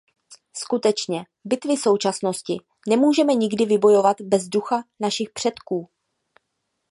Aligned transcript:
Skutečně, 0.57 1.25
bitvy 1.45 1.77
současnosti 1.77 2.57
nemůžeme 2.89 3.33
nikdy 3.35 3.65
vybojovat 3.65 4.21
bez 4.21 4.47
ducha 4.47 4.83
našich 4.99 5.29
předků. 5.29 5.89